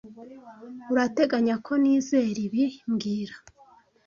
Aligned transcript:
Urateganya 0.93 1.55
ko 1.65 1.71
nizera 1.81 2.39
ibi 2.47 2.63
mbwira 2.89 3.35